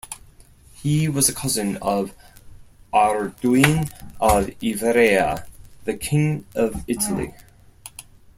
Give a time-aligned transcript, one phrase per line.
[0.73, 2.15] He was a cousin of
[2.91, 3.87] Arduin
[4.19, 5.45] of Ivrea,
[5.83, 7.35] the King of Italy.